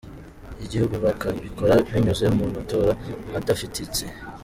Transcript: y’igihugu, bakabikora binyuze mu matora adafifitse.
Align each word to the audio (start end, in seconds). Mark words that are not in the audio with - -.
y’igihugu, 0.59 0.95
bakabikora 1.05 1.73
binyuze 1.89 2.25
mu 2.37 2.45
matora 2.55 2.91
adafifitse. 3.37 4.03